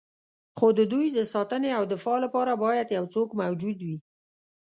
خو 0.57 0.67
د 0.79 0.79
دوی 0.91 1.07
د 1.11 1.19
ساتنې 1.33 1.71
او 1.77 1.83
دفاع 1.93 2.17
لپاره 2.25 2.51
باید 2.63 2.87
یو 2.97 3.05
څوک 3.13 3.29
موجود 3.41 3.77
وي. 3.87 3.97